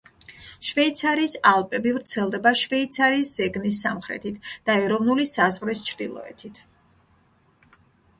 [0.67, 6.63] შვეიცარიის ალპები ვრცელდება შვეიცარიის ზეგნის სამხრეთით და ეროვნული საზღვრის ჩრდილოეთით.